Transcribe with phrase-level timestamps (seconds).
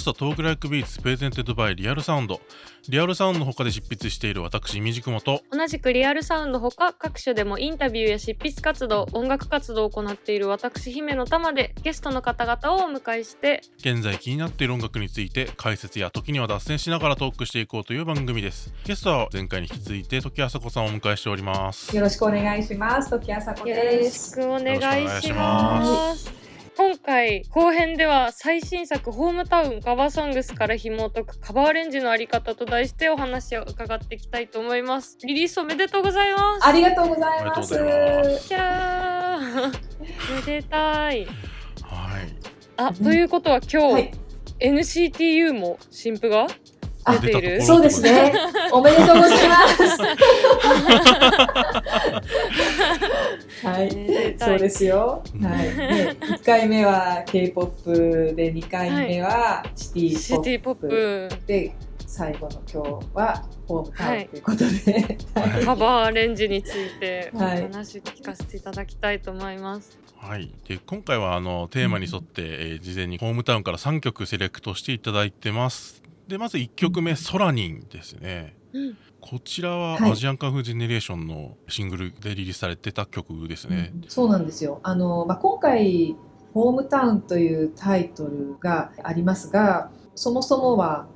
[0.00, 2.40] スト Talk Like Beats presented by Real Sound。
[2.88, 18.72] リアルサウンドの他で執筆している私みじくもと同じくリアルサウンドほか各所でもインタビューや執筆活動音楽活動を行っている私姫乃たまでゲストの方々をお迎えして現在気になっている音楽について解説や時には脱線しながらトークしていこうという番組です。
[18.86, 21.94] ゲストは前回に引き続いて土岐麻子さんをお迎えしております。
[21.94, 23.10] よろしくお願いします。
[23.10, 24.34] 土岐麻子よろしです。
[24.36, 26.39] くお願いします
[26.80, 37.74] 今回後編では最新作「ホームタウンカバーソングス」から紐解くカバーアレンジのあり方と題してお話を伺っていきたいと思いますリリースおめでとうございますありがとうございます。
[37.78, 41.30] ありがとうございまキャーめでたいはい
[42.78, 44.10] あということは今日、はい
[44.60, 46.46] NCTU も新譜が
[47.04, 47.62] あ出ている？
[47.62, 48.30] そうですね。
[48.72, 50.02] おめでとうございます。
[53.66, 54.09] はい。
[54.40, 54.48] たい。
[54.48, 55.22] そうですよ。
[55.34, 55.44] うん。
[55.44, 55.76] はい。
[55.76, 60.88] ね、一回目は K-POP で、二回目はシテシティィポップ。
[60.88, 61.46] ポップ。
[61.46, 61.74] で、
[62.06, 65.64] 最後の今日はホームタウンということで、はい。
[65.64, 67.62] カバーアレンジについておはい。
[67.62, 70.00] 話聞かせていただきたいと思います。
[70.20, 76.02] はい、で今回はあのテーマに沿って、えー事前にホームタウンから3曲セレクトしていただいてます。
[76.28, 78.54] でまず1曲目「ソラニン」ですね。
[78.72, 80.12] うん、こちらははい。
[80.12, 84.80] アジアンカンフージェネレーションのシングルでリリースされてた曲ですね、そうなんですよ。
[84.82, 86.16] あの、まあ、今回、
[86.52, 91.06] ホームタウンというタイトルがありますが、そもそもは、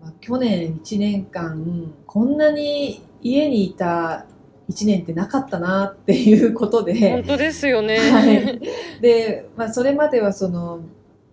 [0.00, 4.26] まあ、去年1年間、こんなに家にいた
[4.70, 7.10] 1年ってなかったなっていうことで。
[7.10, 7.98] 本、当ですよね。
[7.98, 8.60] はい。
[9.02, 10.80] で、まあ、それまではその、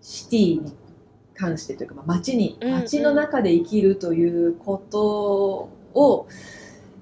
[0.01, 0.73] シティに
[1.33, 2.73] 関してというか、まあ、街に、うんうん。
[2.81, 6.27] 街の中で生きるということを、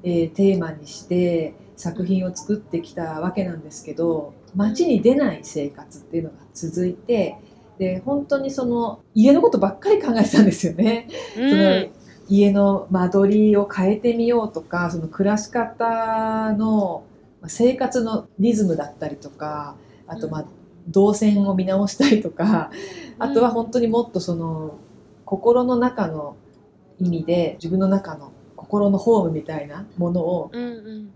[0.04, 7.38] えーテーマにして作品を作ってきたわけなんですけど街に出ない生活っていうのが続いて
[7.78, 11.08] で本当にその家のことばっかり考えてたんですよね。
[11.38, 17.03] うんその家の間取りを変えてみようとかその暮らし方の
[17.40, 19.75] まあ生活のリズムだったりとか
[20.08, 20.46] あとまあ
[20.88, 22.72] 動線を見直したりとか
[23.19, 24.80] あとは本当にもっとその
[25.24, 26.36] 心の中の
[27.00, 28.31] 意味で自分の中の
[28.75, 31.12] 心のホームみたいなものをうんうん。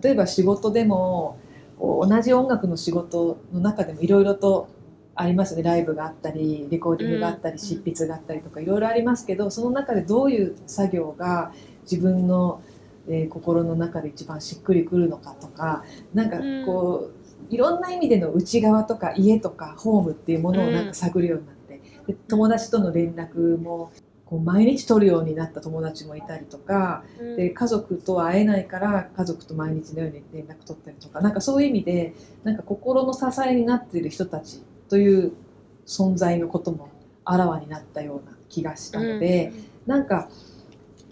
[0.00, 1.36] 例えば仕事でも
[1.78, 4.68] 同じ音楽の仕事の中でもいろいろと
[5.16, 5.62] ありますよね。
[5.64, 12.62] ライブがあったりレコーディングがあったうんり執筆があったりとかいろいろありますけどその中でどういう作業が自分の、
[13.08, 15.82] えー心の中で一番しっくりくるのかとか
[16.14, 17.10] なんかこ
[17.50, 23.90] ういろんな意味での内側とか家とかホームっていうものをなんか探るようになってで友達との連絡も
[24.30, 27.36] こう毎日取るようになった友達もいたりとかうん。
[27.36, 32.14] で家族とは会えないから家族と毎日のように連絡取ったりとかなんかそういう意味で
[32.44, 35.32] なんか心の支えになっている人たちという
[35.86, 36.88] 存在のことも
[37.24, 39.52] あらわになったような気がしたので、
[39.86, 40.28] なんか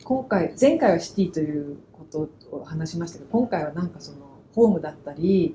[0.05, 4.19] 今回前回はシティということを話しましたけど今回はなんかその
[4.55, 5.55] ホームだったり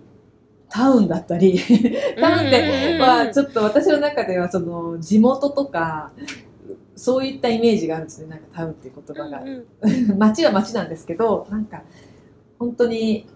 [0.69, 1.59] タウンだったり
[2.19, 6.12] タウンってはちょっと私の中ではその地元とか
[6.96, 8.28] そういったイメージがあるんですね。
[8.28, 9.42] なんかタウンっていう言葉が。
[9.42, 10.18] うんうん。
[10.20, 11.84] 街は街なんですけどなんか
[12.59, 13.28] 本当に、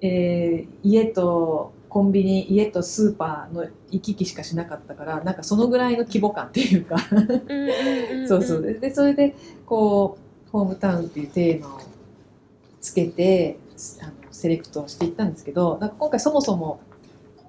[0.00, 6.96] えー家とコンビニ家とスーパーの行き来しかしなかったからなんかそのぐらいの規模感っていうか。
[8.28, 8.62] そうそう。
[8.62, 9.34] ででそれで
[9.66, 10.16] こ
[10.48, 11.80] うホームタウンっていうテーマを
[12.80, 13.58] つけて
[14.00, 16.80] あのセレクトしていったんですけどなんか今回そもそも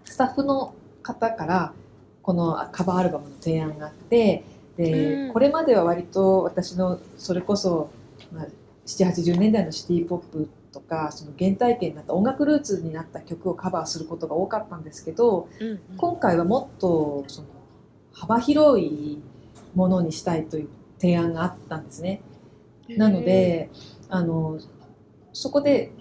[0.05, 0.73] スタッフの
[1.03, 1.73] 方から
[2.22, 4.43] このカバーアルバムの提案があって
[4.83, 5.33] で、うん。
[5.33, 7.89] これまでは割と私のそれこそ、
[8.31, 8.47] まあ、
[8.85, 17.47] 780年代のシティ・ポップとかその原体験になった音楽ルーツになった曲をカバーすることが多かったんですけどうん今回はもっとその
[18.13, 19.21] 幅広い
[19.75, 20.69] ものにしたいという
[20.99, 22.21] 提案があったんですね。
[22.89, 23.69] なので
[24.09, 24.59] あの
[25.34, 25.91] そこで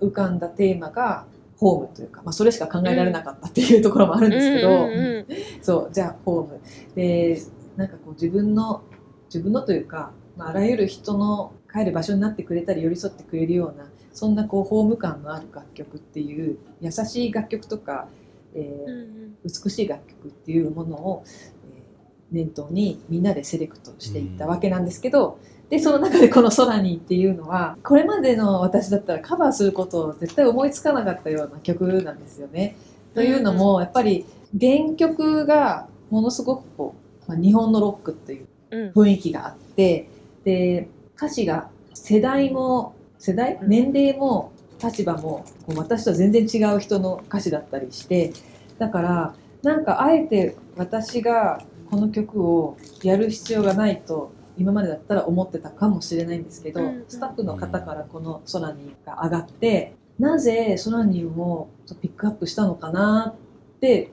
[0.00, 1.26] 浮かんだテーマが
[1.56, 5.26] ホームというか、まあ、それしか考えられなかったっていうところもあるんですけど、うんうんうん。
[5.62, 6.60] そうじゃあホーム。
[6.94, 7.40] で
[7.76, 8.82] なんかこう自分の
[9.26, 18.08] 自分のというか、まあ、あらゆる人の帰る場所になってくれたり寄り添ってくれるようなそんなこうホーム感のある楽曲っていう優しい楽曲とか、
[18.54, 21.84] えーうんうん美しい楽曲っていうものを、えー
[22.32, 25.38] 念頭にみんなでセレクトしていったわけなんですけど、
[25.70, 32.76] でその中でこの「空に」っていうのはこれまでの私だったらカバーすることを絶対思いつかなかったような曲なんですよね。
[33.14, 34.26] というのもやっぱり
[34.58, 38.90] 原曲がものすごくこう、まあ、日本のロックっていううん。
[38.90, 40.08] 雰囲気があって
[40.44, 43.54] で歌詞が世代も世代？
[43.62, 43.68] うん。
[43.68, 48.32] 年齢も立場もこう私とは全然違う人の歌詞だったりして
[48.78, 61.68] だからなんかあえて私がこの曲をやる必要がないと今までだったら思ってたかもしれないんですけど、うんスタッフの方からこのソラニンが上がってなぜソラニンを
[62.00, 64.10] ピックアップしたのかなって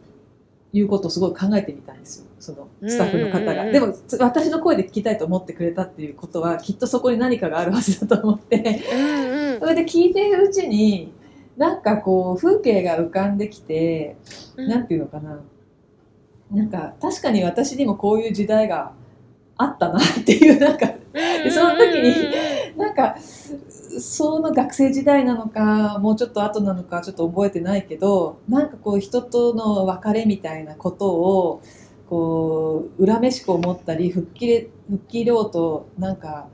[0.74, 2.26] いうことをすごい考えてみたんですよ。
[2.40, 3.72] そのスタッフの方が。
[3.72, 8.82] でもつ私の声で聞きたいと思ってくれたっていうことはきっとそこに何かがあるはずだと思って。
[8.92, 9.60] うんうん。
[9.60, 11.14] それで聞いているうちに
[11.58, 14.16] なんかこう風景が浮かんできて
[14.56, 14.70] うん。
[14.70, 15.42] なんていうのかな。
[16.52, 18.92] なんか、確かに私にもこういう時代が
[19.56, 22.14] あったなっていう、なんか、でその時に
[22.78, 23.16] なんか、
[24.00, 31.62] その学生時代なのか、もうちょっと後なのか、ちょっと覚えてないけど、なんかこう、人との別れみたいなことを、
[32.10, 34.60] こう、恨めしく思ったり、吹っ切れ、
[34.90, 36.48] 吹っ切ろうと、なんか、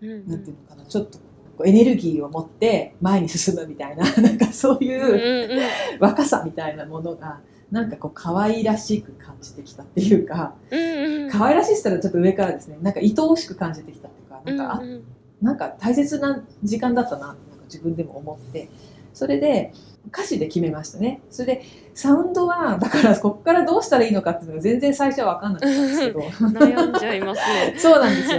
[0.00, 1.18] なんていうのかな、ちょっと、
[1.64, 5.60] エネルギーを持って前に進むみたいな、 なんかそういう、うんうん。
[6.00, 7.40] 若さみたいなものが
[7.70, 11.30] なんかこう可愛らしく感じてきたっていうかうんうん。
[11.30, 12.78] 可愛らしいしたらちょっと上からですね。
[12.82, 15.04] なんか愛おしく感じてきたっていうかなんか,、あうんうん
[15.42, 18.68] なんか大切な時間だったななんか自分でも思って
[19.12, 19.72] それで
[20.08, 21.22] 歌詞で決めましたね。
[21.30, 21.62] それで
[21.94, 26.20] サウンドはだから こっからどうしたらいいのかっていうのが全然最初は分かんなかったんですけど。
[26.20, 27.74] 悩んじゃいますね。
[27.78, 28.38] そうなんですよ。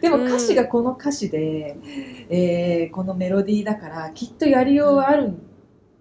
[0.00, 0.26] でもうん。
[0.26, 1.76] 歌詞がこの歌詞で、
[2.28, 5.32] えーこのメロディーだからきっとやりようはある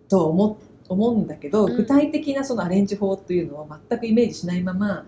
[0.07, 0.57] と思
[0.89, 1.75] 思うんだけど、うん。
[1.75, 5.05] 具体的なそのアレンジ法っていうのを全くイメージしないまま、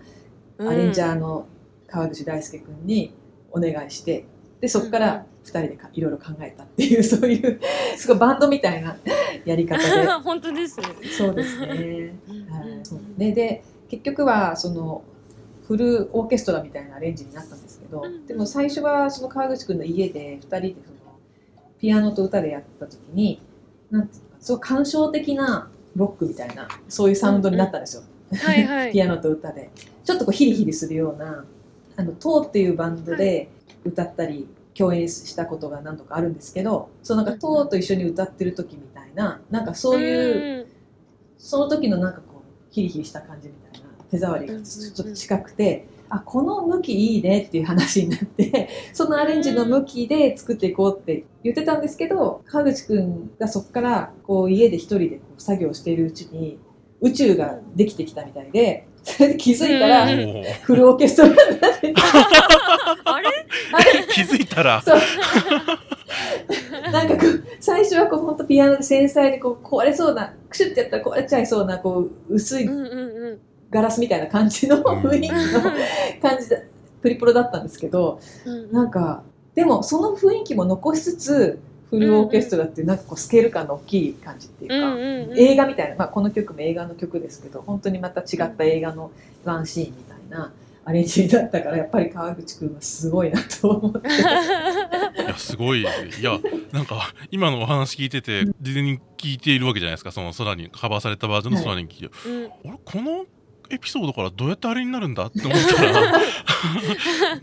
[0.58, 1.46] アレンジャーの
[1.86, 3.14] 川口大輔君に
[3.50, 4.24] お願いして
[4.60, 7.60] でそこから2人でかいろいろ考えたっていう そういう
[7.96, 8.96] すごいバンドみたいな
[9.44, 10.06] やり方で。
[10.24, 10.86] 本当ですね。
[11.16, 11.66] そうですね。
[11.68, 13.32] はいそうね。
[13.32, 15.02] で結局はその
[15.66, 20.96] フルオーケストラみたいなアレンジになったんですけど、うんでも最初はその川口君の家で2人でその
[21.78, 23.40] ピアノと歌でやった時に
[23.90, 28.92] なんていうのかすごい感傷的なロックみたいなそういうサウンドになったんですよ、はいはい。
[28.92, 29.70] ピアノと歌で。
[30.04, 31.44] ちょっとこうヒリヒリするような
[31.96, 33.48] あのトーっていうバンドで
[33.86, 40.66] 歌ったり共演したことが何度かあるんですけどそうなんかトーと一緒に歌ってる時みたいななんかそういう、うん。
[41.38, 56.58] その時のなんかこうヒリヒリした感じみたいな手触りがちょっと近くて、あこの向きいいねっていう話になってそのアレンジの向きで作っていこうって言ってたんですけど川口くんがそこからこう家で一人でこう作業しているうちに
[57.00, 60.06] 宇宙ができてきたみたいでそれで気づいたら
[60.62, 61.94] フルオーケストラになってて。
[63.04, 63.46] あれ？
[63.72, 64.04] あれ？
[64.10, 64.82] 気づいたら。
[64.82, 64.98] そう。
[66.90, 73.38] なんかこう最初はこう本当ピアノで繊細でこう壊れそうなクシュってやったら壊れちゃいそうなこう薄いうんうんうん。
[73.70, 75.36] ガラスみたいな感じの雰囲気の
[76.20, 76.58] 感じだ
[77.00, 78.72] プリプロだったんですけどうん。
[78.72, 79.22] なんか
[79.54, 81.58] でもその雰囲気も残しつつ
[81.90, 85.38] フルオーケストラってなんかこうスケール感の大きい感じっていうか、うんうんうん。
[85.38, 89.12] 映画みたいな、まあ、この曲も映画の曲ですけど本当にまた違った映画の
[89.44, 90.52] ワンシーンみたいな
[90.84, 94.08] アレンジだったからやっぱり川口くんはすごいなと思って。
[95.22, 95.80] いやすごい。
[95.80, 96.38] いや
[96.72, 102.70] なんか今のお話聞いてて事前に聞いているわけじゃないですかその空にカバーされたバージョンの空に聞いて、うん。
[102.70, 103.26] あれこの
[103.70, 106.12] エピソードからどうやってあれになるんだって思ったら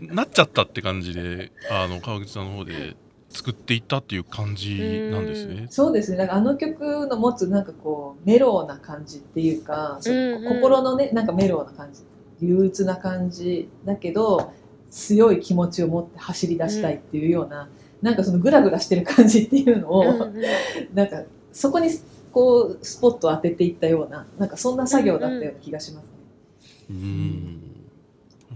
[0.00, 2.96] なっちゃったって感じであの川口さんの方で
[3.34, 4.78] 作っていったっていう感じ
[5.10, 5.66] なんですね。
[5.68, 6.18] そうですね。
[6.18, 10.54] なんかあの曲の持つなんかこうメローな感じっていうか、そううんうん。
[10.54, 12.02] 心のねなんかメローな感じ、
[12.40, 14.52] 憂鬱な感じだけど
[14.88, 17.68] 強い気持ちを持って走り出したいっていうような、
[18.02, 20.42] なんかそのグラグラしてる感じっていうのを、うんうん。
[20.94, 21.88] なんかそこに
[22.30, 26.10] こうスポットを当てていったようななんかそんな作業だったような気がしますね。
[26.90, 27.60] うん。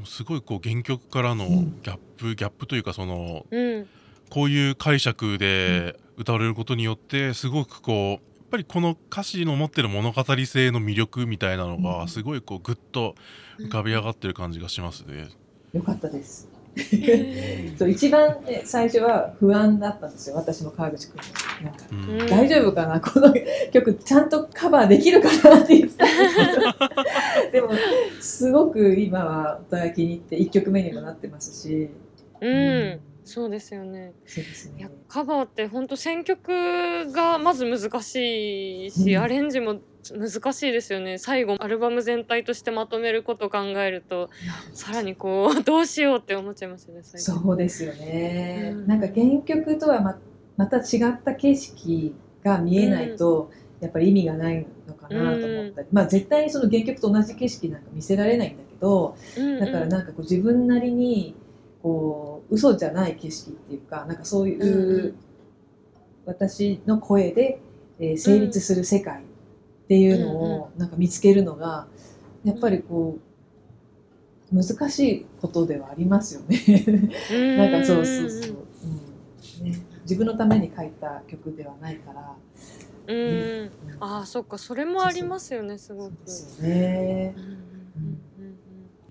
[0.05, 1.81] すごいこう原曲からのうん。
[1.83, 3.88] ギャップ、ギャップというかそのうん
[4.28, 8.20] こういう解釈で歌われることによってすごくこうやっ
[8.50, 13.14] ぱりこの歌詞の持ってる物語性の魅力みたいなのうんがすごいこうグッと
[13.58, 15.28] 浮かび上がってる感じがしますね。
[15.75, 16.49] よかったです。
[17.76, 20.37] そう一番、ね、最初は不安だったんですよ。
[20.37, 21.20] 私も川口君
[21.64, 22.26] なんかうんうん。
[22.26, 23.00] 大丈夫かな？
[23.00, 23.35] この
[23.73, 26.42] 曲ちゃんとカバーできるかなって言ってたんですけ
[27.50, 27.50] ど。
[27.52, 27.70] でも
[28.20, 31.90] すごく今はお互い気に入って1曲目にもなってますし。
[32.40, 34.14] うんそうですよね。
[34.25, 36.50] そうですいやねカバーって本当選曲
[37.12, 39.23] がまず難しいし、うん。
[39.23, 39.80] アレンジも
[40.11, 41.18] 難しいですよね。
[41.18, 44.30] 最後アルバム全体としてまとめることを考えると
[44.73, 48.87] さらにこう どうしようって思っちゃいますよねそうですよね、うん。
[48.87, 50.18] なんか原曲とはま
[50.56, 59.61] また違った景色が見えないと、やっぱり意味がないのかなと思ったり、まあ絶対にその原曲と同じ景色なんか見せられないんだけど、うんうん。
[59.61, 61.37] だからなんかこう自分なりに
[61.82, 65.14] こう嘘じゃない景色っていうかなんかそういう、
[66.26, 67.61] 私の声で、
[67.99, 69.25] えー成立する世界っ
[69.88, 71.87] ていうのをなんか見つけるのが
[72.45, 73.19] やっぱりこ
[74.52, 76.59] う難しいことではありますよね。
[77.57, 78.57] なんかそうそうそう、
[79.61, 79.71] うん。
[79.71, 82.37] ね、自分のために書いた曲ではないから。
[83.09, 83.17] うん。
[83.17, 83.40] うん。
[83.40, 84.59] うんああそっか。
[84.59, 86.12] それもありますよねすごく。
[86.25, 87.35] ですよね。
[87.37, 87.40] う。
[87.40, 87.68] ん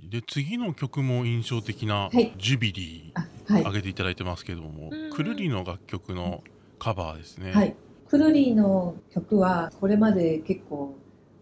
[0.10, 3.64] で次の曲も印象的なはい「ジュビリあー」はい。
[3.64, 6.44] 上げていただいてますけども、くるりの楽曲の
[6.80, 7.52] カバーですね。
[7.52, 7.76] はい、
[8.08, 10.96] クルリーの曲はこれまで結構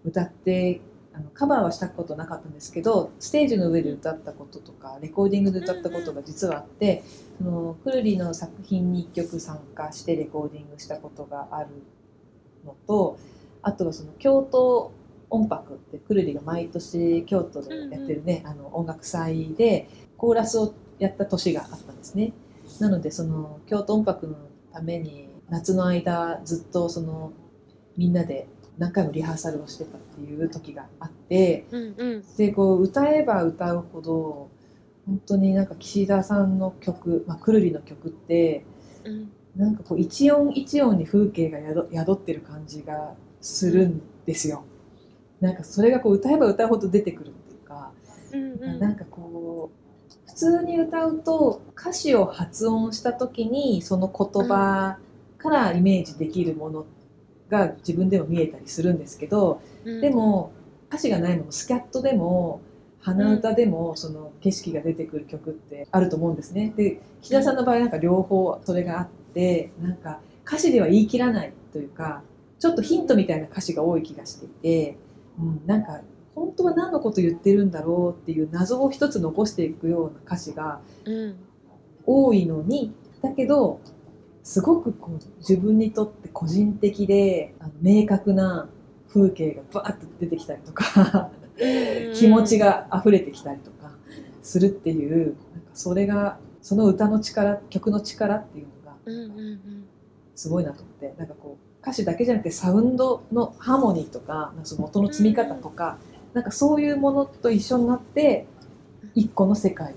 [0.03, 0.81] 歌って
[1.13, 7.03] あのカバーはしたことなかったんですけどステージの上で歌ったこととかレコーディングで歌ったことが実はあって、
[7.37, 11.69] そのクルリーの作品に1曲参加してレコーディングしたことがある
[12.65, 13.17] のと
[13.61, 14.91] あとはその京都
[15.29, 22.33] 音楽ってくるりが毎年京都でやってるね、あの音楽祭でコーラスをやった年があったんですね。
[22.79, 24.35] なのでその京都音楽の
[24.73, 27.31] ために夏の間ずっとその
[27.97, 34.49] みんなで何回もリハーサルをしてたっていう時があってうんうんでこう歌えば歌うほど
[35.05, 38.65] 本当になんか岸田さんの曲、まあ、くるりの曲って
[39.03, 44.65] うんなんかこう一音一音に風景が宿宿ってる感じがするんですよ。
[45.41, 47.91] なんかそれがこう歌えば歌うほど出てくるっていうか、
[48.31, 48.79] うんうん。
[48.79, 54.97] なんかこう普通に歌うと歌詞を発音した時にその言葉
[55.37, 56.85] からイメージできるもの
[57.49, 60.01] が自分でも見えたりするんですけど、うん。
[60.01, 60.51] でも
[60.89, 62.61] 歌詞がないのもスキャットでも
[63.01, 66.73] 鼻歌でもその景色が出てくる曲ってあると思うんですね。
[66.75, 72.23] で岸田さんの場合なんか両方それがあってなんか歌詞では言い切らないというか
[72.57, 74.97] ちょっとヒントみたいな歌詞が多い気がしていて、
[75.39, 76.01] うん、なんか
[76.33, 81.35] 本当は何のこと言ってるんだろうっていう謎を一つ残していくような歌詞がうん。
[82.05, 83.79] 多いのにだけど
[84.43, 88.69] すごくこう自分にとって個人的であの明確な
[89.11, 91.31] 風景がバーッと出てきたりとか
[92.13, 93.91] 気持ちが溢れてきたりとか
[94.43, 98.95] するっていうなんかそれがその歌の力曲の力っていうのが
[100.35, 105.99] すごいなと思ってなんかこう歌詞だけじゃなくてサウンドのハーモニーとかなんかその音の積み方とか、
[106.33, 108.47] なんかそういうものと一緒になって
[109.13, 109.95] 一個の世界を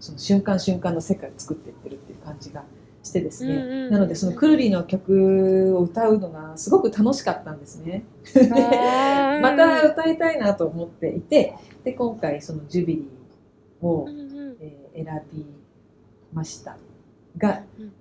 [0.00, 2.62] その瞬間瞬間の世界を作っていってるっていう感じが
[3.02, 8.04] してですね、うんうんうんなのでそのくるりの曲を歌うのがすごく楽しかったんですね。
[8.36, 9.40] あー。
[9.42, 14.56] また歌いたいなと思っていてで今回その「ジュビリーを」うんうん。
[14.60, 15.46] えー選び
[16.32, 16.76] ました
[17.38, 17.92] がうん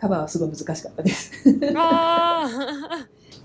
[0.00, 1.32] カバーはすごい難しかったです。
[1.76, 2.48] あ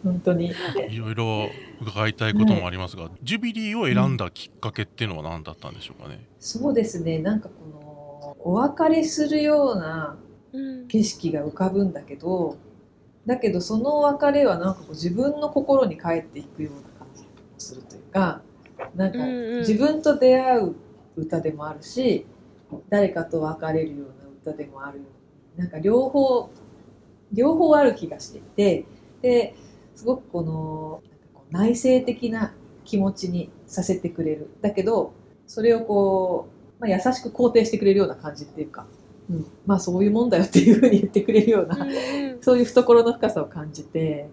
[0.04, 0.54] 本当に。
[0.90, 1.50] いろいろ
[1.82, 6.26] 伺いたいこともありますが、ジュビリーを選んだきっかけっていうのは何だったんでしょうかね？
[6.40, 7.20] そうですね。
[7.20, 10.18] なんかこのお別れするような
[10.88, 12.58] 景色が浮かぶんだけど
[13.26, 18.42] だけどそのお別れはなんかこう自分の心に帰っていくような感じがするというか
[18.96, 19.60] なんかうんうん。
[19.60, 20.76] 自分と出会う
[21.18, 22.26] 歌でもあるし
[22.90, 25.12] 誰かと別れるような歌でもあるような
[25.58, 26.50] なんか両方
[27.32, 28.86] 両方ある気がしていて
[29.22, 29.56] で
[29.96, 34.50] すごくこのなんかこう内省的な気持ちにさせてくれる。
[34.62, 35.14] だけど
[35.48, 38.86] それをこう、まあ、優しく肯定してくれるような感じっていうか、
[39.30, 41.94] うん、まあそういうもんだよっていうふうに言ってくれるような、うんう
[42.38, 42.42] ん。
[42.42, 44.30] そういう懐の深さを感じて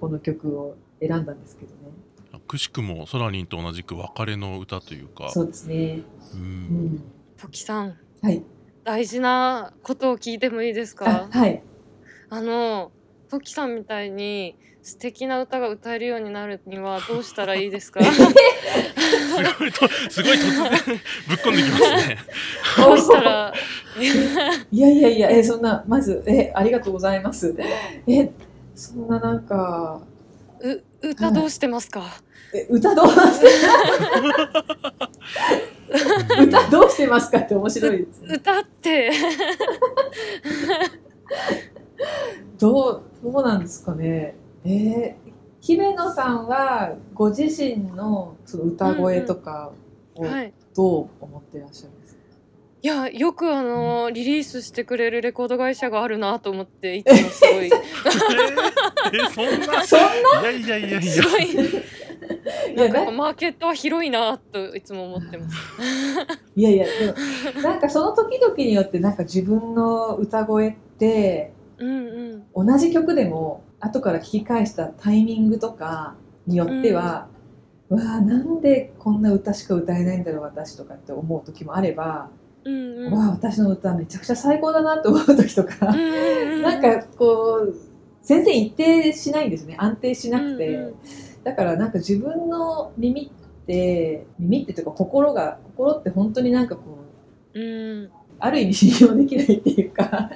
[0.00, 1.80] この曲を選んだんですけどね。
[2.46, 5.30] くしくもソラニンと同じく別れの歌というか。
[5.30, 6.02] そうですね、
[6.34, 6.42] ううん
[6.94, 7.02] ん、
[7.36, 7.96] トキさん。
[8.22, 8.42] はい
[8.84, 11.62] 大事なことを聞いてもいいですあかはい。
[12.30, 12.90] あの
[13.28, 18.00] トキさんみたいに素敵な歌が歌えるようになるにはどうしたらいいですか？
[18.02, 18.22] す
[19.58, 20.70] ごいとすごい突然
[21.28, 22.18] ぶっこんできますね。
[22.78, 23.52] どうしたら？
[24.72, 27.54] いやいやいや、え、そんな、まず、え、ありがとうございます。
[28.06, 28.30] え、
[28.74, 30.00] そんななんか、
[30.60, 32.02] う歌どうしてますか、
[32.54, 35.10] え歌どうして、歌どう
[37.00, 38.34] してますかって面白いですね。
[38.34, 39.10] 歌って。
[42.58, 44.34] どう、どうなんですかね。
[44.64, 45.14] えー、
[45.60, 49.72] 姫野さんは、ご自身のその歌声とか
[50.14, 50.52] をはい。
[50.76, 52.20] どう思ってらっしゃるんですか、
[52.82, 57.66] いやよくあのリリースしてくれるレコード会社があるなと思っていつもすごい。
[57.66, 57.72] えー
[59.16, 59.84] えそんな？
[59.84, 60.02] そんい
[60.44, 61.00] やいやいやいや。
[61.00, 61.04] い。
[61.56, 61.62] や
[62.76, 65.56] なんかなマーケットは広いなといつも思ってます。
[66.56, 66.92] いやいや、で
[67.56, 72.66] も、なんかその時々によって、なんか自分の歌声って、うんうん。
[72.66, 76.14] 同じ曲でも後から聞き返したタイミングとか
[76.46, 77.28] によっては、
[77.88, 82.28] うわあなんでこんな歌しか歌えないんだろう私とかって思う時もあれば、
[82.64, 83.12] うんうん。
[83.12, 86.62] わあ私の歌めちゃくちゃ最高だなって思う時とか、うんうんうん。
[86.62, 87.74] なんかこう
[88.22, 89.76] 全然一定しないんですね。
[89.78, 90.94] 安定しなくて、うんうん
[91.44, 96.98] だからなんか自分の耳って耳ってというか心が心って本当になんかこ
[97.54, 98.10] ううん。
[98.40, 100.30] ある意味信用できないっていうか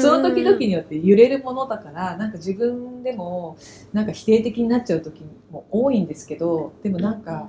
[0.00, 3.56] その時々によって揺れるものだからなんか自分でも
[3.92, 7.48] なんか否定的になっちゃう時も多いんですけどでもなんか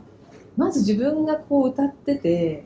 [0.55, 2.65] まず自分がこう歌ってて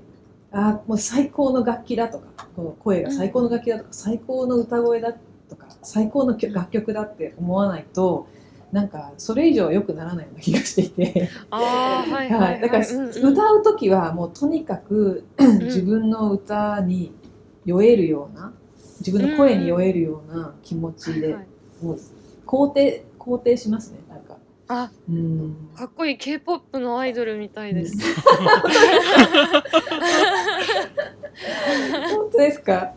[0.52, 5.14] あもう最高の楽器だとかこの声が最高の楽器だとか最高の歌声だ
[5.50, 8.28] とか最高の曲楽曲だって思わないと
[8.72, 11.30] なんかそれ以上は良くならないような気がしていて。
[11.50, 12.58] はいははい。
[12.60, 15.26] い、だから、歌う時はもうとにかく
[15.64, 17.12] 自分の歌に
[17.66, 18.54] 酔えるような
[19.00, 21.36] 自分の声に酔えるような気持ちで、
[21.82, 22.00] もう
[22.46, 24.38] 肯定肯定しますねなんか。
[24.72, 25.56] あうん。
[25.76, 26.18] かっこいい。
[26.18, 27.98] K-POP のアイドルみたいです。
[32.14, 32.94] 本当ですか？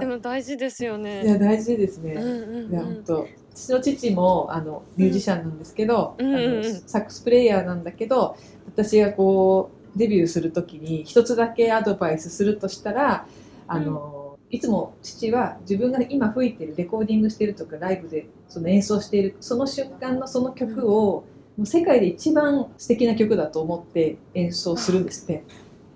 [0.00, 1.24] でも大事ですよいね。
[1.26, 2.86] や大事ですね、うんうんいやうん。
[2.86, 13.26] 本当私の父もあのミュージシャンなんですけど、うんうんうんあのサックスプレイヤーなんだけど私がこうデビューする時に一つだけアドバイスするとしたら
[13.66, 21.24] あの、いつも父は自分が今吹いてるレコーディングしてるとかライブでその演奏しているその瞬間のその曲を、
[21.56, 25.44] もう世界で一番素敵な曲だと思って演奏するんですって。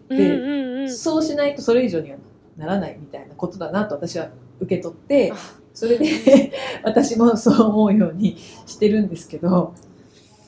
[0.08, 0.96] うんうんうん。
[0.96, 2.18] そうしないとそれ以上には
[2.56, 5.36] ならないみたいなことだなと私は受け取ってあ
[5.78, 9.74] それで 私もそう思うようにしてるんですけど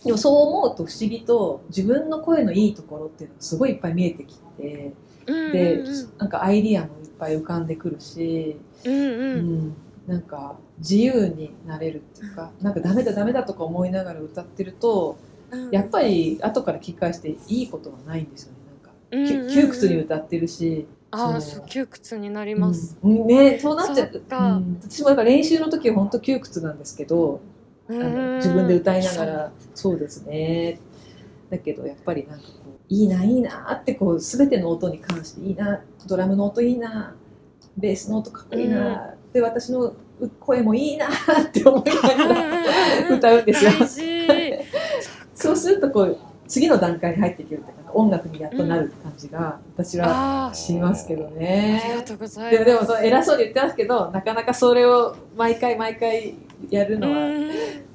[0.04, 4.92] でもそう思うと不思議と自分の声のいいところっていうのがすごいいっぱい見えてきて
[5.28, 9.74] うんでうんうんなんかアイディアもいっぱい浮かんでくるし、うんううんん、
[10.08, 15.16] なんか自由になれるっていうかなんかダメだダメだとか思いながら歌ってると
[15.52, 15.70] うん。
[15.70, 20.88] やっぱり後から聞き返していいことはないんですよねなんかうんうんうんき窮屈に歌ってるし。
[21.10, 21.66] ああ、そう。
[21.66, 22.96] 窮屈になります。
[23.02, 24.20] うん、ねそうなっちゃう。
[24.20, 24.38] か。
[24.54, 24.80] うん。
[24.82, 27.40] 私もだから練習の時は本当窮屈なんですけど、
[27.88, 30.80] あの自分で歌いながらそうですね。
[31.50, 37.14] だけどやっぱりなんかこういいないいなってこう全ての音に関していいなドラムの音いいな
[37.76, 39.94] ベースの音かっこいいな、で私の
[40.38, 43.70] 声もいいなって思いながら歌うんですよ。
[45.34, 46.18] そうするとこう
[46.50, 51.92] 次の段階に入っていけるってか音楽にやっとなる感じが私はしますけどありね。
[51.96, 52.70] がとうございでます。
[52.72, 56.34] もでもその偉そうに言ってますけどなかなかそれを毎回毎回
[56.68, 57.48] やるのはうん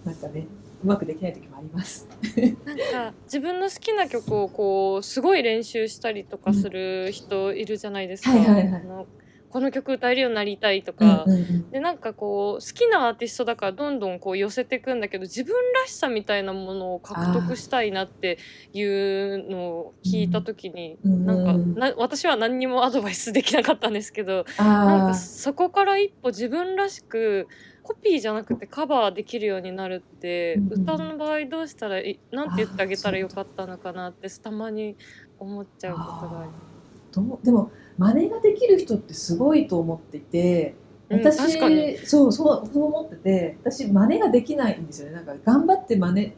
[0.06, 0.48] なんかね
[0.84, 2.08] うまくできない時もあります。
[2.66, 8.32] なんか自分の好きな曲をこうすごい練習したりとかする人いるじゃないですか。
[8.32, 9.06] はいはいはいあの
[9.56, 11.24] この曲歌えるようになりたいとか。
[11.26, 11.72] うんうんうん。
[11.72, 18.38] でなんかこう好きなアーティストだからどんどんこう寄せていくんだけど自分らしさみたいなものを獲得したいなって
[18.74, 27.48] いうのを聞いた時に、うんなんか私は何にもアドバイスできなかったんですけどあなんーかそこから一歩自分らしく
[27.82, 30.82] コピーじゃなくてカバーできるようになるって、うんうん。
[30.82, 34.98] 歌の場合どうしたらいなんて言ってあげたらよかったのかなってたまに
[35.40, 36.50] 思っちゃうことがある。
[37.14, 40.76] どうでも真似ができる人ってすごいと思っていて
[41.10, 41.98] うん私、確かに。
[41.98, 45.16] そうそうそう思ってて私真似ができないんですよね。
[45.16, 46.34] なんか頑張って真似。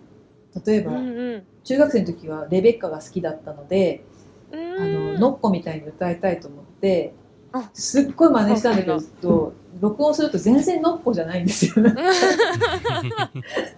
[0.66, 1.44] 例えば、うんうん。
[1.64, 4.04] 中学生の時はレベッカが好きだったので、
[4.52, 7.14] うあのノッコみたいに歌いたいと思って
[7.52, 8.88] あすっごい真似したんだけ
[9.22, 11.96] ど録音すると全然ノッコじゃないんですよね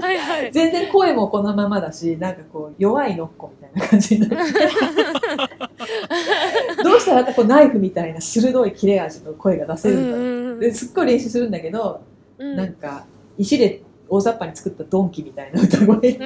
[0.00, 0.52] はいはい。
[0.52, 4.52] 全然声もこのままだしなんかこう弱いノッコみたいな感じになって。
[6.82, 10.20] どうしたらこうナイフみたいな鋭い切れ味の声が出せるんだろう。
[10.20, 12.02] うんですっごい練習するんだけど、
[12.38, 12.56] うん。
[12.56, 13.06] なんか
[13.38, 16.18] 石で大雑把に作ったドンキみたいな歌声全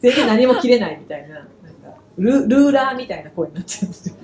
[0.00, 1.48] 然何も切れないみたいななんか
[2.18, 4.16] ルルーラーみたいな声になっちゃうんですよ。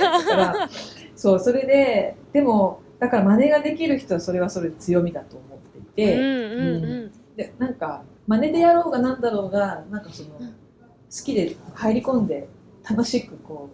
[0.00, 0.68] だから
[1.14, 5.55] そうそれででもだから真似ができる人はそれはそれで強みだと思っ
[5.96, 6.84] ていて、うんうん。
[6.84, 7.12] うん。
[7.36, 10.48] でなんか真似でやろうがなんだろうがなんかそのうん。
[10.48, 12.48] 好きで入り込んで
[12.88, 13.70] 楽しくこ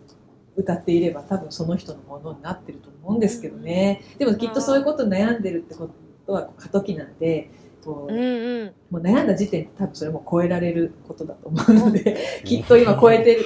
[0.57, 5.91] う歌っていれば多分その人のものになってると思うんですけどね、でもきっとそういうことに悩んでるってこ
[6.27, 7.51] とは過渡期なんで
[7.85, 8.75] こううんうん。
[8.91, 13.45] もう悩んだ時点で多分それも超えられることだと思うので きっと今超えてる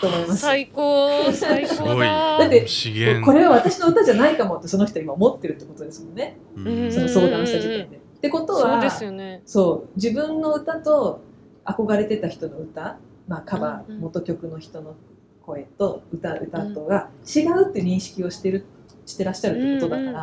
[0.00, 0.40] と思います。
[0.40, 2.38] 最高最高だ。
[2.38, 2.66] だって
[3.24, 6.36] これは私の歌じゃないかもってその人今思ってるってことですもんね。
[6.56, 6.92] うん。
[6.92, 8.07] その相談した時点で。
[8.18, 9.42] ってことそうはですよね。
[9.46, 11.20] そう自分の歌と
[11.64, 14.02] 憧れてた人の歌、まあ、カバー、うんうん。
[14.02, 14.96] 元曲の人の
[15.42, 18.64] 声と歌歌とが違うって認識をしてる
[19.06, 20.14] してらっしゃるってことだから、うんうん。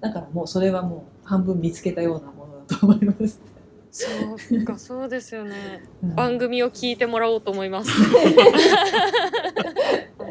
[0.00, 3.40] だからもうそれはもう半分見つけたようなものだと思います。
[3.92, 4.08] そ
[4.50, 5.84] うかそうですよね。
[6.02, 6.14] うん。
[6.16, 7.90] 番組を聞いてもらおうと思います。
[7.92, 7.94] あ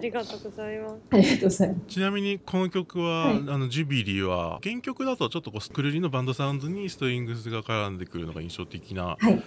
[0.04, 0.96] りがとうございます。
[1.12, 1.82] ありがとうございます。
[1.88, 3.36] ちなみにこの曲は、はい。
[3.48, 9.42] あのジュビリーは原曲だとちょっとこうくるりのバンドサウンドにストリングスが絡んでくるのが印象的なはい、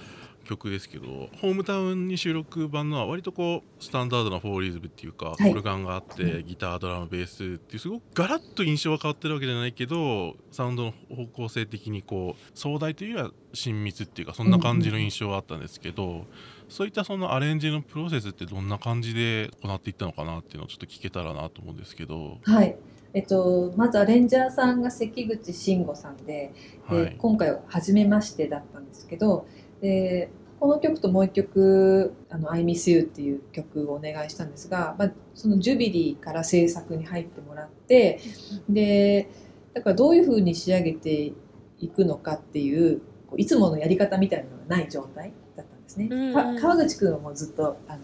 [0.47, 1.07] 曲ですけど
[1.41, 16.27] ホームタウンに収録版のは割とこうスタンダードなフォーリズムっていうか、はいオルガンがあってギタードラムベースっていうすごくガラッと印象は変わってるわけじゃないけどサウンドの方向性的にこう壮大というよりは親密っていうかそんな感じの印象はあったんですけど、
[16.69, 22.39] そういったそのアレンジのプロセスってどんな感じで行っていったのかなっていうのをちょっと聞けたらなと思うんですけど。
[22.43, 22.77] はい。
[23.15, 26.53] えっと、まずアレンジャーさんが関口慎吾さんで、
[26.91, 29.47] ではい、今回は初めましてだったんですけど
[29.87, 38.19] でこの曲ともう一曲「あの I Miss You」っていう曲をお願いしたんですが、まあ、そのジュビリーから制作に入ってもらって
[38.69, 39.29] で
[39.75, 41.33] だからどういうふうに仕上げて
[41.79, 43.01] いくのかっていう
[43.37, 46.09] いつものやり方みたいなのがない状態だったんですね。
[46.11, 48.03] うんうんか川口くんはもうずっとあの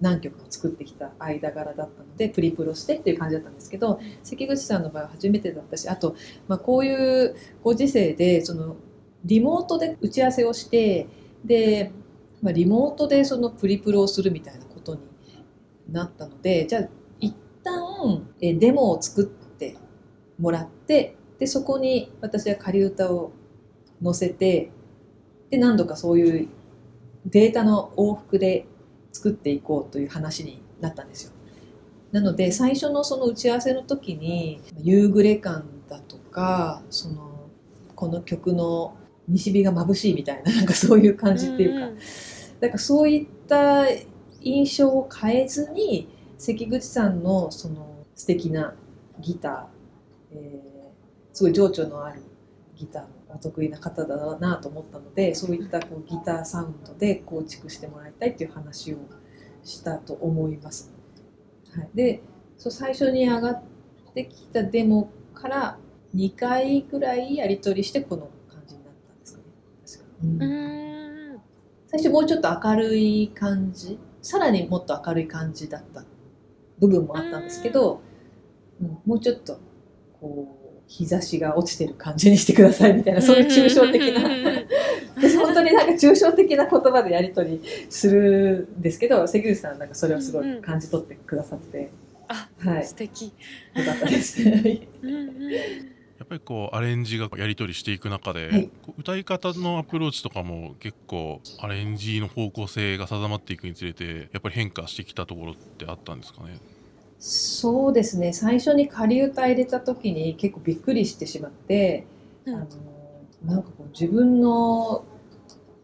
[0.00, 6.16] 何曲も作ってきた間柄だったのでプリプロしてっていう感じだったんですけど関口さんの場合は初めてだったしあと、
[6.48, 6.92] まあ、こうい
[7.26, 8.76] うご時世でその
[9.24, 11.06] リモートで打ち合わせをして
[11.44, 11.92] で、
[12.40, 15.00] まあ、リモートでそのプリプロをするみたいなことに
[15.90, 16.88] なったのでじゃあ
[17.20, 19.76] 一旦えデモを作って
[20.38, 23.32] もらってでそこに私は仮歌を
[24.02, 24.70] 載せて
[25.50, 26.48] で何度かそういう
[27.26, 28.66] データの往復で
[29.12, 31.32] 作っていこうという話になったんですよ。
[32.10, 37.48] なので最初のその打ち合わせの時に夕暮れ感だとかその
[37.94, 38.96] この曲の
[39.28, 41.96] 西日が眩しいみたいな なんかそういう感じっていうか、んん。
[42.60, 43.86] だからそういった
[44.40, 46.08] 印象を変えずに
[46.38, 48.74] 関口さんのその素敵な
[49.20, 50.72] ギター、えー
[51.32, 52.22] すごい情緒のある
[52.76, 58.98] ギターが得意な方だなと思ったのでそういったこうギターサウンドで構築してもらいたいっていう話を
[59.64, 60.92] したと思います。
[61.74, 62.20] はい、で
[62.58, 63.62] そう最初に上がっ
[64.14, 65.78] てきたデモから
[66.14, 69.44] 2回ぐらいやり取りしてこの感じになったんですかね。
[69.86, 71.40] 確かうん。
[71.88, 73.98] 最初もうちょっと明るい感じ。
[74.22, 76.04] さらにもっと明るい感じだった
[76.78, 78.00] 部分もあったんですけど、
[78.80, 79.58] うん、もうちょっと
[80.20, 84.20] こう日差しが落ちてる感じにしてくださいみたいなそういう抽象的な。
[85.42, 91.90] 本当になんか抽象的な言葉でやり取りするんですけど関口さんはなんかそれをすごい感じ取ってくださって、
[92.28, 92.86] あはい。
[92.86, 93.26] 素敵。
[93.26, 93.32] よ
[93.84, 94.42] かったです。
[94.42, 95.91] うんうん
[96.22, 98.70] やっぱりこうアレンジがやり取りしていく中で、はい。
[98.96, 106.60] 歌い方のアプローチとかも結構アレンジの方向性が定まっていくにつれてやっぱり変化してきたところってあったんですかね？
[107.18, 108.32] そうですね。
[108.32, 112.06] 最初に仮歌入れた時に結構びっくりしてしまって、
[112.46, 112.66] うんあの
[113.44, 115.04] なんかこう自分の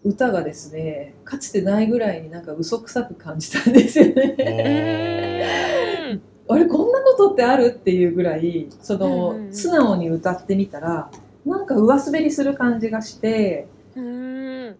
[0.05, 6.20] 歌がですねかつてないぐらいになんか嘘くさく感じたんですよおね。
[6.48, 7.66] ーあれこんなことってある？
[7.66, 11.11] っていうぐらいその、うんうんうん素直に歌ってみたら
[11.46, 14.76] なんか上滑りする感じがして全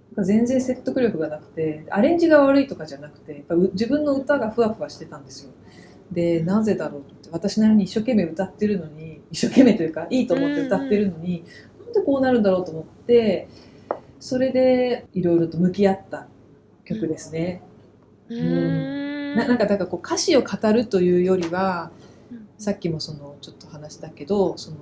[0.46, 5.50] 然説得力がなくてアレンジが悪いとかじゃなくてやっぱう自分の歌がふわふわしてたんですよ。
[6.12, 11.44] でなぜだろうって私なりに一生懸命歌ってるのに一生懸命というかいいと思って歌ってるのに、
[11.85, 13.48] なんでこうなるんだろうと思って
[14.20, 16.26] それでいろいろと向き合った
[16.85, 17.62] 曲ですね。
[18.28, 19.36] うーん。
[19.36, 21.90] ななんかだからこう歌詞を語るというよりは
[22.30, 22.48] うん。
[22.58, 24.76] さっきもそのちょっと話したけどその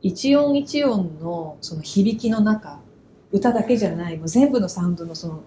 [0.00, 2.80] 一音一音のその響きの中
[3.30, 5.42] 歌だけじゃないもう全部のサウンドのその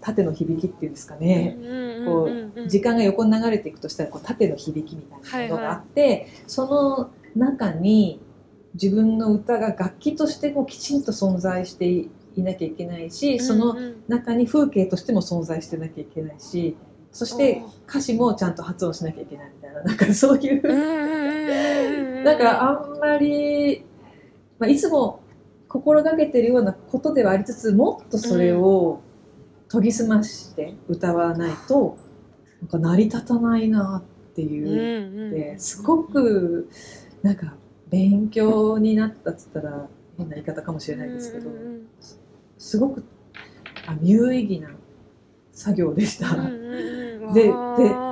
[0.00, 1.58] 縦の響きっていうんですかね、
[2.06, 8.20] こう時間が横に流れていくとしたらこう縦の響きみたいなものがあって、その中に
[8.74, 16.76] 自分の歌が楽器としてもきちんと存在していなきゃいけないし、その中に風景としても存在してなきゃいけないし
[17.12, 19.82] そして歌詞もちゃんと発音しなきゃいけないみたいな。
[19.82, 23.84] なんかそういう、だからあんまり、
[24.58, 25.20] まあ、いつも
[25.68, 29.00] 心がけてるようなことではありつつもっとそれを
[29.70, 31.98] 研ぎ澄まして歌わないと
[32.60, 35.30] なんか成り立たないなっていう。
[35.30, 36.68] ですごく
[37.22, 37.54] なんか
[37.88, 41.50] 勉強になったっつったら変な言い方かもしれないですけど、
[42.58, 43.04] すごく
[43.86, 44.70] あ有意義な
[45.52, 46.36] 作業でした。
[47.34, 47.52] でで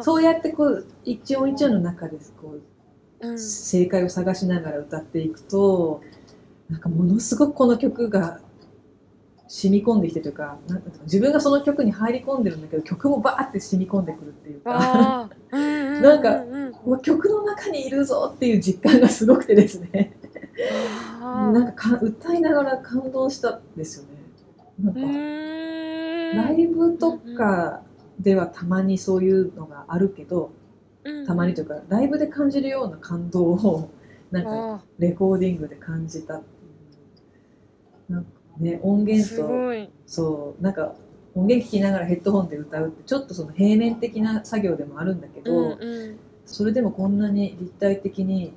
[0.02, 2.56] そうやってこう一音一音の中でこ
[3.20, 6.02] う正解を探しながら歌っていくと
[6.68, 8.40] なんかものすごくこの曲が
[9.48, 16.42] 染み込んできてというかなんか自分がその曲に入り込んでるんだけど曲もバーって染み込んでくるっていうかなんか
[16.84, 20.16] うわ曲の中にいるぞっていう実感がすごくてですね。
[21.22, 24.16] なんかか歌いながら感動したんですよね。
[24.82, 25.00] なんか
[26.48, 27.82] ライブとか
[28.20, 30.50] ではたまにそういうのがあるけど
[31.26, 33.90] たまにというかライブで感じるような感動を
[34.30, 36.40] なんかレコーディングで感じた
[38.08, 39.48] なんかね音源と
[40.06, 40.94] そうなんか
[41.34, 46.18] 音源聞きながらヘッドホンで歌うってちょっとその平面的な作業でもあるんだけど、うんうん。
[46.46, 48.54] それでもこんなに立体的に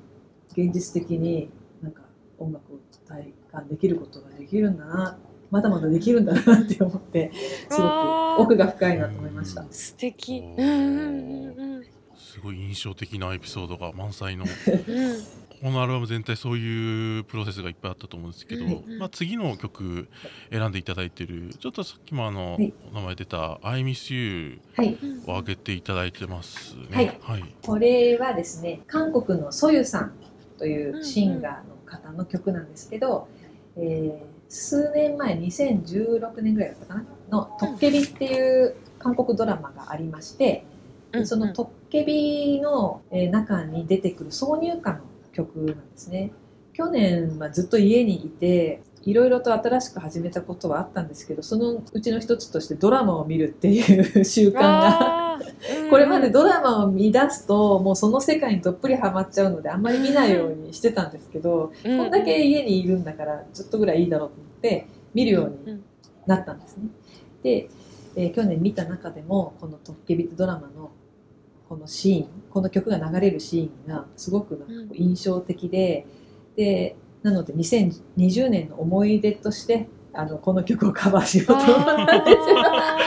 [0.52, 1.50] 現実的に
[1.82, 2.02] なんか
[2.38, 5.18] 音楽を体感できることができるんだな
[5.50, 7.32] まだまだできるんだなって思って
[7.68, 7.88] すご
[8.36, 9.64] く奥が深いなと思いました。
[9.70, 10.44] 素敵。
[12.16, 15.40] すごい印象的なエピソードが満載の うん。
[15.60, 20.08] このアルバム全体そういうプロセスがいっぱいあったと思うんですけど、はいまあ、次の曲
[20.50, 22.72] 選んでいただいてるちょっとさっきもあの、はい。
[22.92, 26.86] お名前出た「I Miss You はい、」を挙げていただいてますね。
[26.92, 27.18] はい。
[27.20, 30.12] はい、これはですね韓国のソユさん
[30.56, 33.28] というシンガーの方の曲なんですけど、
[33.76, 36.94] えー数年前2016年ぐらいだったか
[37.30, 37.38] な？
[37.38, 40.64] の「トッケビ」っていう韓国ドラマがありまして、
[41.12, 44.98] うんそのトッケビのえー中に出てくる挿入歌の
[45.32, 46.32] 曲なんですね。
[46.72, 55.40] 去年はずっと家にいていろいろと新しく始めたことはあったんですけどそのうちの一つとしてドラマを見るっていう習慣が
[55.90, 61.98] これまでドラマを見出すともうその世界にどっぷりハマっちゃうのであんまり見ないようにしてたんですけど、うん。
[61.98, 65.80] こんだけ家にいるんだからちょっとぐらいいいだろうと思って見るように
[66.26, 66.84] なったんですね。
[67.42, 67.68] で、
[68.16, 70.90] えー去年見た中でもこの「トッケビ」ってドラマの
[71.68, 76.06] このシーンこの曲が流れるシーンがすごくなんか印象的で、
[76.56, 81.66] でなので2020年の思い出としてあのこの曲をカバーしようと思っ
[82.06, 82.36] たんですよ。
[82.58, 82.98] あ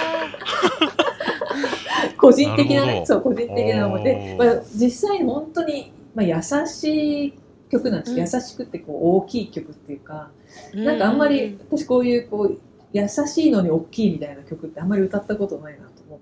[2.17, 7.33] 個人的なそう個人的な思いで、まあ、実際に本当に、まあ、優しい
[7.69, 8.19] 曲なんです、うん。
[8.19, 12.57] 優しくってこう大きい曲っていうか、ーなんかあんまうり私こういうこう
[12.93, 16.19] 優しいのに大きいみたいな曲ってあんまり歌ったことないなと思っ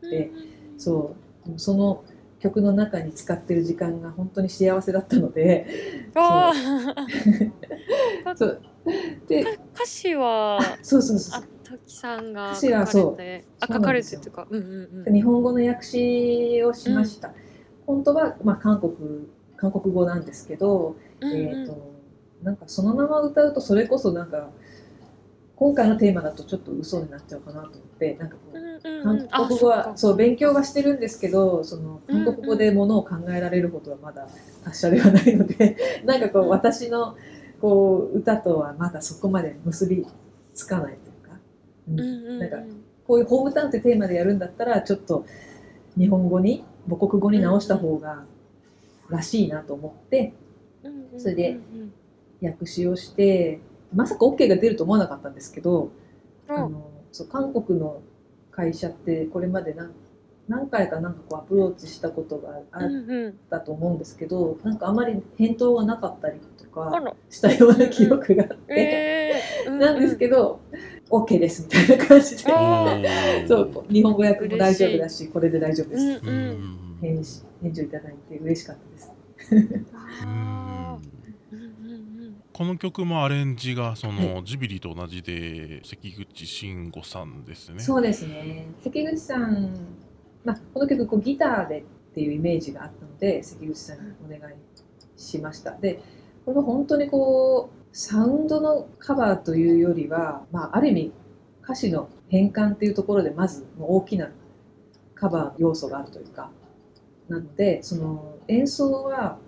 [0.00, 0.08] て。
[0.08, 0.30] で
[0.78, 1.20] そう。
[1.56, 2.04] その
[2.40, 5.66] 曲の中に使ってる時間が本当に幸せだったので。
[6.14, 6.52] あ
[8.34, 8.62] そう。
[9.28, 13.18] でー歌詞はそうそうそあ時さんが書かはそう。
[13.18, 17.32] れてあ書かれてっていうかうんうんう日本語の訳詞をしました、
[17.86, 21.76] 本当は、まあ、韓国韓国語なんですけど、うんえー、と
[22.42, 24.48] なんかそのまま歌うとそれこそなんか
[25.56, 34.26] 今回のテーマだとちょっと嘘になっちゃうかなと思ってなんかこううんうんうん韓国語はあそう勉強はしてるんですけどその韓国語でものを考えられるほどはまだ
[34.64, 37.16] 達者ではないので なんかこう私の
[37.60, 40.06] こう歌とはまだそこまで結び
[40.54, 41.38] つかないというか、
[41.88, 42.38] うん。
[42.38, 42.56] なんか
[43.06, 45.26] こういうホームタウンってテーマでやるんだったらちょっと
[45.98, 48.24] 日本語に母国語に直した方が
[49.10, 50.32] らしいなと思って
[51.18, 51.58] それで
[52.40, 53.60] 訳詞をして
[53.92, 55.90] まさか OK が出ると思わなかったんですけど、
[56.48, 56.56] うん。
[56.56, 58.00] あのそう韓国の
[58.60, 59.90] 会社ってこれまで何
[60.48, 67.14] 何回かなんかこうアプローチしたことがあっうんうんたと思うんですけど、なんかあまり返答がなかったりとあから。
[67.28, 69.78] したような記憶があって、えー。
[69.78, 70.60] なんですどけど、
[71.08, 76.98] OK ですみたいな感じで、そう日本語訳も大丈夫だしこれで大丈夫です、うんううんん。
[77.00, 79.12] 返事返事をいただいて嬉しかったです。
[82.60, 87.80] この曲もアレンジがその、ジュビリと同じで関口慎吾さんですね。
[87.80, 88.66] そうですね。
[88.84, 89.78] 関口さん、
[90.44, 94.54] まあ、この曲こうギターでっていうイメージがあったので関口さんにお願い
[95.16, 95.70] しました。
[95.70, 96.02] で
[96.44, 101.12] これは本当にこうサウンドのカバーというよりは、まあ、ある意味
[101.62, 104.28] 歌詞の変換っていうところでまず大きな
[105.14, 106.50] カバー要素があるというか。
[107.26, 109.38] なのでその演奏は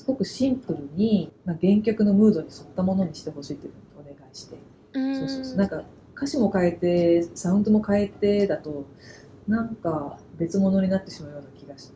[0.00, 4.56] すごくシンプルに、まあ、原曲のムードに沿ったものにしてほしいというふうにお願いして。
[4.94, 5.14] うん。
[5.14, 5.56] そうそうそう。
[5.58, 5.82] なんか
[6.16, 8.86] 歌詞も変えてサウンドも変えてだと
[9.46, 11.94] なんか別物になってしまうような気がして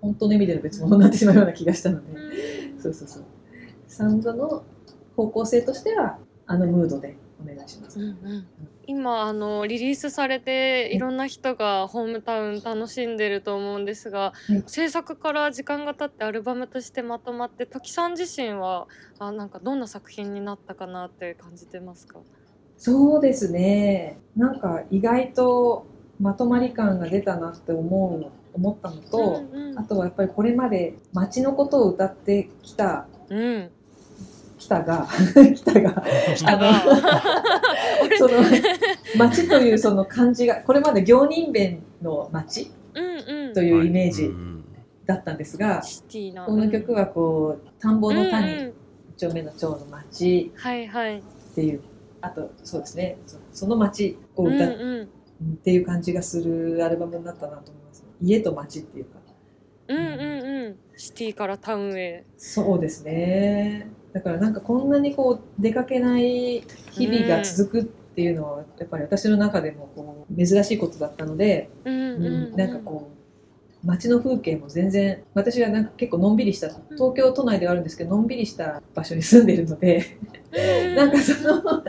[0.00, 2.18] 本当の意味での別物になってしまうような気がしたので、
[2.80, 3.24] そうそう。
[3.86, 4.64] サウンドの
[5.16, 8.46] 方向性としてはあのムードでお願いします、うんうん。
[8.86, 10.98] 今あのリリースされてい。
[10.98, 14.62] ろんな人がホームタウン楽しんでると思うんですが、はい。
[14.66, 18.86] 制作から時間が経ってアルバムとしてまとまって時さん自身は
[19.18, 22.18] あなんかどんな作品になったかなって感じてますか？
[22.76, 24.18] そうですね。
[24.36, 25.86] なんか意外と
[26.20, 29.78] まとまり感が出たなって思うの思ったのと、うんうん。
[29.78, 33.70] あとはやっぱりこれまで街のことを歌ってきたうん、
[34.64, 35.06] 北が
[35.54, 36.72] 北が下が。
[38.02, 38.32] 俺 その
[39.18, 42.70] 町というその漢字がこれまで行人弁の町
[43.54, 44.64] というイメージうん
[45.06, 48.72] だったんですが、シティなこの曲はこう田んぼの谷、
[49.10, 51.18] 一丁目の町の町はいはい。
[51.18, 51.22] っ
[51.54, 51.80] ていう
[52.22, 55.08] あとそうですねそその町をうん歌っうん。
[55.44, 59.18] っていう感じがするアルバムになったなと思います、家と町っていうか。
[59.88, 60.04] うんうん
[60.66, 60.76] うん。
[60.96, 62.24] シティからタウンへ。
[62.38, 72.56] そうですねだからなんかこんなにこう出かけない日々が続くっていうのはやっぱり私の中でもこう珍しいことだったので、うんうんうん。
[72.56, 73.10] なんかこ
[73.82, 80.16] う街の風景も全然私はなんか結構のんびりした東京都内ではあるんですけどのんびりした場所に住んでるので
[80.52, 80.94] うん。
[80.94, 81.82] なんかその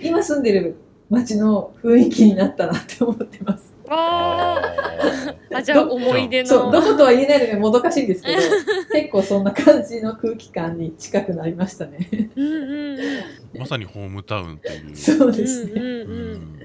[0.00, 0.76] 今住んでる
[1.10, 3.74] 街の雰囲気になったなって思ってます。
[5.58, 8.38] あじゃあ思い出のそうどことは言えないのでもどかしいんですけど
[8.92, 12.30] 結構そんな感じの空気感に近くなりましたね。
[12.36, 12.98] うん
[13.58, 14.96] まさにホームタウンという。
[14.96, 15.72] そうですね。
[15.74, 15.90] うんう
[16.36, 16.60] ん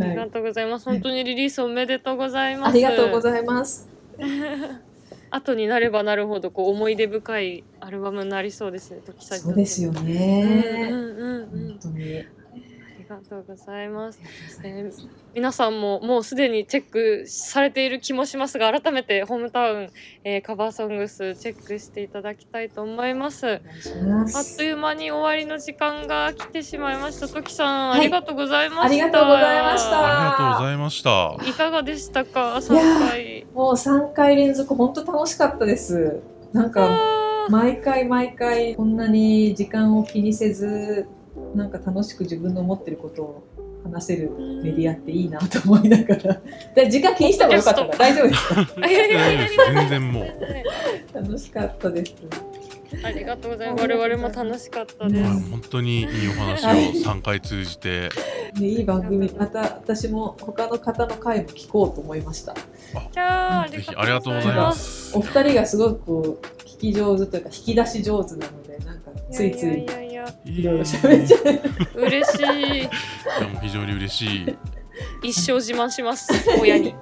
[0.00, 0.84] ありがとうございます。
[0.86, 2.70] 本当にリリースおめでとうございます。
[2.70, 3.88] ありがとうございます。
[5.30, 9.00] 後になればなるほどこう思い出深いアルバムになりそうですね。
[9.04, 10.88] 時そうですようんね。
[10.90, 11.78] うんうんうん本。
[11.82, 12.24] 当に。
[13.10, 14.20] ありがとうございます。
[14.64, 19.90] えー皆さんももうすでにチェックされている気もしますが改めてホームタウン、
[20.22, 23.46] えーカバーソングスチェックしていただきたいと思います。
[23.46, 23.56] あ
[24.24, 24.62] っすと。
[24.62, 27.28] いう間に終わりの時間が来てしまいました。
[27.28, 28.84] トキさん、はいありがとうございました。
[28.84, 31.36] ありがとうございましたありがとうございました。
[31.48, 33.46] いかがでしたか、いや三ー回。
[33.52, 36.22] もう三回連続本当楽しかったです。
[36.52, 36.88] なんか
[37.50, 41.08] 毎回毎回こんなに時間を気にせず
[41.54, 43.48] なんか楽しく自分の思ってることを
[43.84, 44.30] 話せる
[44.62, 46.40] メディアっていいなと思いながら。
[46.74, 48.66] で時間気にした方がよかったから大丈夫ですか。
[49.74, 50.24] 全然もう。
[50.24, 50.64] ね
[51.12, 52.14] 楽しかったです。
[53.02, 53.82] ありがとうございます。
[53.82, 55.50] 我々も楽しかったでうんす。
[55.50, 56.68] 本当にいいお話を
[57.14, 58.08] 3回通じて。
[58.58, 62.54] ね、いい番組また私も他の方の回も聞こうと思いました。
[63.12, 65.16] じゃあ、ぜひありがとうございます。
[65.16, 70.03] お二人がすごくこう聞き上手というか引き出し上手なのでなんかついついいやいやいや、
[70.44, 71.36] いろいろ喋っちゃ
[71.96, 72.02] う。
[72.02, 72.78] 嬉しい。
[72.78, 72.88] いや
[73.48, 74.56] もう非常に嬉しい。
[75.22, 76.32] 一生自慢します。
[76.60, 76.94] 親に。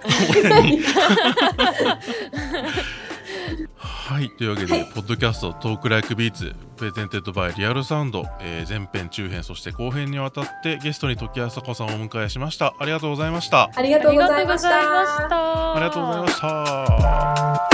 [3.77, 14.63] はい、というわけで、はいポッドキャスト Talk Like Beats presented by Real Sound、えー前編中編そして後編にわたってゲストに土岐麻子さんをお迎えしましたありがとうございましたありがとうございまし。
[14.63, 15.75] た。
[15.75, 17.72] ありがとうございました